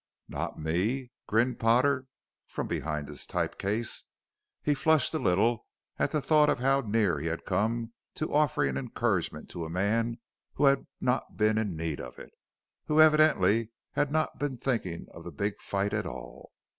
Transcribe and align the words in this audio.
"Not 0.27 0.57
me?" 0.57 1.11
grinned 1.27 1.59
Potter 1.59 2.07
from 2.47 2.65
behind 2.67 3.07
his 3.07 3.27
type 3.27 3.59
case. 3.59 4.05
He 4.63 4.73
flushed 4.73 5.13
a 5.13 5.19
little 5.19 5.67
at 5.99 6.09
the 6.09 6.23
thought 6.23 6.49
of 6.49 6.57
how 6.57 6.79
near 6.81 7.19
he 7.19 7.27
had 7.27 7.45
come 7.45 7.93
to 8.15 8.33
offering 8.33 8.77
encouragement 8.77 9.47
to 9.51 9.63
a 9.63 9.69
man 9.69 10.17
who 10.55 10.65
had 10.65 10.87
not 10.99 11.37
been 11.37 11.59
in 11.59 11.75
need 11.77 12.01
of 12.01 12.17
it, 12.17 12.31
who, 12.85 12.99
evidently, 12.99 13.69
had 13.91 14.11
not 14.11 14.39
been 14.39 14.57
thinking 14.57 15.05
of 15.11 15.23
the 15.23 15.31
big 15.31 15.61
fight 15.61 15.93
at 15.93 16.07
all. 16.07 16.51